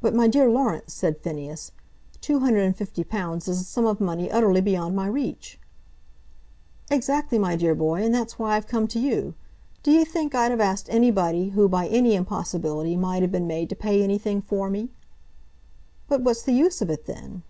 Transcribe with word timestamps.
"But, 0.00 0.14
my 0.14 0.28
dear 0.28 0.48
Laurence," 0.48 0.94
said 0.94 1.18
Phineas, 1.20 1.72
"two 2.22 2.38
hundred 2.38 2.60
and 2.60 2.74
fifty 2.74 3.04
pounds 3.04 3.46
is 3.48 3.60
a 3.60 3.64
sum 3.64 3.84
of 3.84 4.00
money 4.00 4.30
utterly 4.30 4.62
beyond 4.62 4.96
my 4.96 5.06
reach." 5.06 5.60
"Exactly, 6.90 7.38
my 7.38 7.54
dear 7.56 7.74
boy, 7.74 8.02
and 8.02 8.14
that's 8.14 8.38
why 8.38 8.56
I've 8.56 8.66
come 8.66 8.88
to 8.88 8.98
you. 8.98 9.34
D'ye 9.82 10.04
think 10.04 10.34
I'd 10.34 10.52
have 10.52 10.60
asked 10.62 10.88
anybody 10.88 11.50
who 11.50 11.68
by 11.68 11.86
any 11.88 12.14
impossibility 12.14 12.96
might 12.96 13.20
have 13.20 13.30
been 13.30 13.46
made 13.46 13.68
to 13.68 13.76
pay 13.76 14.02
anything 14.02 14.40
for 14.40 14.70
me?" 14.70 14.88
"But 16.08 16.22
what's 16.22 16.42
the 16.44 16.54
use 16.54 16.80
of 16.80 16.88
it 16.88 17.04
then?" 17.04 17.42